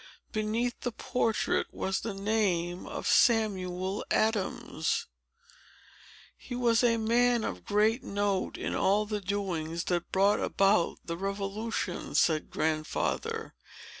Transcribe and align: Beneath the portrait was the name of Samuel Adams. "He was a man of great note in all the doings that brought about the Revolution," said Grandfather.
Beneath 0.31 0.79
the 0.81 0.91
portrait 0.91 1.67
was 1.71 1.99
the 1.99 2.15
name 2.15 2.87
of 2.87 3.05
Samuel 3.07 4.03
Adams. 4.09 5.05
"He 6.35 6.55
was 6.55 6.83
a 6.83 6.97
man 6.97 7.43
of 7.43 7.65
great 7.65 8.01
note 8.03 8.57
in 8.57 8.73
all 8.73 9.05
the 9.05 9.21
doings 9.21 9.83
that 9.83 10.11
brought 10.11 10.39
about 10.39 10.97
the 11.05 11.17
Revolution," 11.17 12.15
said 12.15 12.49
Grandfather. 12.49 13.53